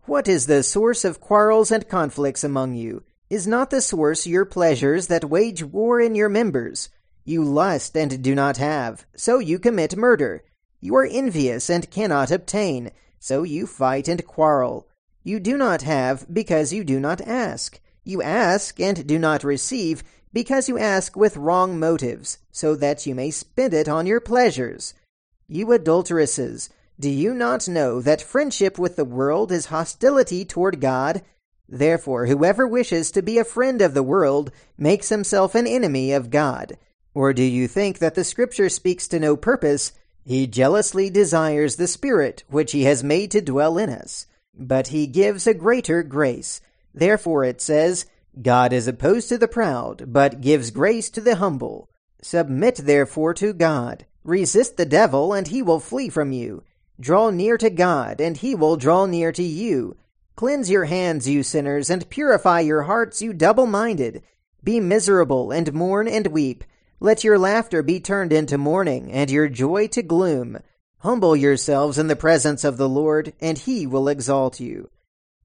What 0.04 0.26
is 0.28 0.46
the 0.46 0.62
source 0.62 1.04
of 1.04 1.20
quarrels 1.20 1.70
and 1.70 1.86
conflicts 1.86 2.42
among 2.42 2.74
you? 2.74 3.02
Is 3.28 3.46
not 3.46 3.68
the 3.68 3.82
source 3.82 4.26
your 4.26 4.46
pleasures 4.46 5.08
that 5.08 5.28
wage 5.28 5.62
war 5.62 6.00
in 6.00 6.14
your 6.14 6.30
members? 6.30 6.88
You 7.26 7.44
lust 7.44 7.98
and 7.98 8.22
do 8.22 8.34
not 8.34 8.56
have, 8.56 9.04
so 9.14 9.40
you 9.40 9.58
commit 9.58 9.94
murder. 9.94 10.42
You 10.80 10.96
are 10.96 11.08
envious 11.10 11.68
and 11.68 11.90
cannot 11.90 12.30
obtain, 12.30 12.92
so 13.18 13.42
you 13.42 13.66
fight 13.66 14.08
and 14.08 14.24
quarrel. 14.24 14.88
You 15.26 15.40
do 15.40 15.56
not 15.56 15.82
have 15.82 16.24
because 16.32 16.72
you 16.72 16.84
do 16.84 17.00
not 17.00 17.20
ask. 17.20 17.80
You 18.04 18.22
ask 18.22 18.78
and 18.78 19.04
do 19.04 19.18
not 19.18 19.42
receive 19.42 20.04
because 20.32 20.68
you 20.68 20.78
ask 20.78 21.16
with 21.16 21.36
wrong 21.36 21.80
motives, 21.80 22.38
so 22.52 22.76
that 22.76 23.06
you 23.06 23.14
may 23.16 23.32
spend 23.32 23.74
it 23.74 23.88
on 23.88 24.06
your 24.06 24.20
pleasures. 24.20 24.94
You 25.48 25.72
adulteresses, 25.72 26.70
do 27.00 27.10
you 27.10 27.34
not 27.34 27.66
know 27.66 28.00
that 28.02 28.22
friendship 28.22 28.78
with 28.78 28.94
the 28.94 29.04
world 29.04 29.50
is 29.50 29.66
hostility 29.66 30.44
toward 30.44 30.80
God? 30.80 31.22
Therefore, 31.68 32.26
whoever 32.26 32.64
wishes 32.64 33.10
to 33.10 33.20
be 33.20 33.38
a 33.38 33.44
friend 33.44 33.82
of 33.82 33.94
the 33.94 34.04
world 34.04 34.52
makes 34.78 35.08
himself 35.08 35.56
an 35.56 35.66
enemy 35.66 36.12
of 36.12 36.30
God. 36.30 36.78
Or 37.14 37.32
do 37.32 37.42
you 37.42 37.66
think 37.66 37.98
that 37.98 38.14
the 38.14 38.22
Scripture 38.22 38.68
speaks 38.68 39.08
to 39.08 39.18
no 39.18 39.36
purpose? 39.36 39.90
He 40.22 40.46
jealously 40.46 41.10
desires 41.10 41.74
the 41.74 41.88
Spirit 41.88 42.44
which 42.46 42.70
he 42.70 42.84
has 42.84 43.02
made 43.02 43.32
to 43.32 43.40
dwell 43.40 43.76
in 43.76 43.90
us, 43.90 44.28
but 44.58 44.88
he 44.88 45.06
gives 45.06 45.46
a 45.46 45.54
greater 45.54 46.02
grace. 46.02 46.60
Therefore 46.94 47.44
it 47.44 47.60
says, 47.60 48.06
God 48.40 48.72
is 48.72 48.86
opposed 48.86 49.28
to 49.30 49.38
the 49.38 49.48
proud, 49.48 50.12
but 50.12 50.40
gives 50.40 50.70
grace 50.70 51.10
to 51.10 51.20
the 51.20 51.36
humble. 51.36 51.88
Submit 52.22 52.76
therefore 52.76 53.34
to 53.34 53.52
God. 53.52 54.04
Resist 54.24 54.76
the 54.76 54.84
devil, 54.84 55.32
and 55.32 55.48
he 55.48 55.62
will 55.62 55.80
flee 55.80 56.08
from 56.08 56.32
you. 56.32 56.62
Draw 56.98 57.30
near 57.30 57.56
to 57.58 57.70
God, 57.70 58.20
and 58.20 58.36
he 58.36 58.54
will 58.54 58.76
draw 58.76 59.06
near 59.06 59.32
to 59.32 59.42
you. 59.42 59.96
Cleanse 60.34 60.70
your 60.70 60.84
hands, 60.84 61.28
you 61.28 61.42
sinners, 61.42 61.88
and 61.88 62.10
purify 62.10 62.60
your 62.60 62.82
hearts, 62.82 63.22
you 63.22 63.32
double 63.32 63.66
minded. 63.66 64.22
Be 64.62 64.80
miserable, 64.80 65.50
and 65.50 65.72
mourn 65.72 66.08
and 66.08 66.26
weep. 66.26 66.64
Let 67.00 67.24
your 67.24 67.38
laughter 67.38 67.82
be 67.82 68.00
turned 68.00 68.32
into 68.32 68.58
mourning, 68.58 69.12
and 69.12 69.30
your 69.30 69.48
joy 69.48 69.86
to 69.88 70.02
gloom. 70.02 70.58
Humble 71.00 71.36
yourselves 71.36 71.98
in 71.98 72.06
the 72.06 72.16
presence 72.16 72.64
of 72.64 72.76
the 72.76 72.88
Lord, 72.88 73.32
and 73.40 73.58
he 73.58 73.86
will 73.86 74.08
exalt 74.08 74.60
you. 74.60 74.90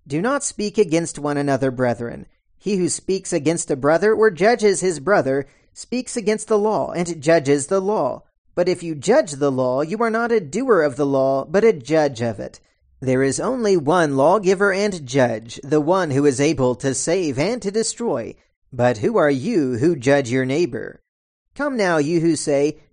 Do 0.08 0.22
not 0.22 0.43
speak 0.43 0.77
against 0.77 1.20
one 1.20 1.38
another, 1.38 1.72
brethren. 1.72 2.25
He 2.58 2.77
who 2.77 2.89
speaks 2.89 3.34
against 3.34 3.72
a 3.72 3.75
brother 3.75 4.13
or 4.13 4.31
judges 4.31 4.81
his 4.81 5.00
brother 5.00 5.48
speaks 5.74 6.15
against 6.15 6.48
the 6.48 6.58
law 6.58 6.91
and 6.91 7.22
judges 7.22 7.67
the 7.67 7.81
law. 7.81 8.24
But 8.55 8.70
if 8.70 8.84
you 8.84 8.96
judge 8.96 9.34
the 9.34 9.51
law, 9.51 9.81
you 9.81 9.98
are 10.03 10.10
not 10.10 10.31
a 10.31 10.39
doer 10.39 10.81
of 10.81 10.96
the 10.96 11.05
law, 11.05 11.46
but 11.46 11.63
a 11.63 11.74
judge 11.74 12.22
of 12.22 12.39
it. 12.39 12.60
There 13.00 13.24
is 13.24 13.39
only 13.39 13.77
one 13.77 14.15
lawgiver 14.15 14.72
and 14.72 15.05
judge, 15.08 15.60
the 15.63 15.81
one 15.81 16.12
who 16.12 16.25
is 16.25 16.39
able 16.39 16.75
to 16.75 16.93
save 16.93 17.39
and 17.39 17.62
to 17.62 17.72
destroy. 17.72 18.36
But 18.72 19.00
who 19.00 19.17
are 19.17 19.31
you 19.31 19.77
who 19.77 19.96
judge 19.96 20.29
your 20.29 20.46
neighbor? 20.46 21.01
Come 21.55 21.75
now, 21.75 21.98
you 21.98 22.20
who 22.20 22.36
say, 22.36 22.77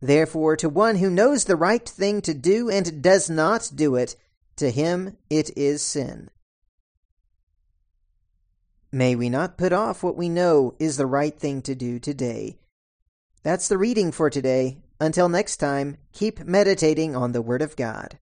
Therefore, 0.00 0.56
to 0.56 0.68
one 0.68 0.96
who 0.96 1.10
knows 1.10 1.44
the 1.44 1.56
right 1.56 1.88
thing 1.88 2.20
to 2.22 2.34
do 2.34 2.68
and 2.68 3.02
does 3.02 3.30
not 3.30 3.70
do 3.74 3.96
it, 3.96 4.16
to 4.56 4.70
him 4.70 5.16
it 5.30 5.56
is 5.56 5.82
sin. 5.82 6.30
May 8.92 9.14
we 9.14 9.28
not 9.28 9.58
put 9.58 9.72
off 9.72 10.02
what 10.02 10.16
we 10.16 10.28
know 10.28 10.74
is 10.78 10.96
the 10.96 11.06
right 11.06 11.38
thing 11.38 11.60
to 11.62 11.74
do 11.74 11.98
today. 11.98 12.58
That's 13.42 13.68
the 13.68 13.78
reading 13.78 14.12
for 14.12 14.30
today. 14.30 14.78
Until 15.00 15.28
next 15.28 15.58
time, 15.58 15.98
keep 16.12 16.44
meditating 16.44 17.14
on 17.14 17.32
the 17.32 17.42
Word 17.42 17.62
of 17.62 17.76
God. 17.76 18.18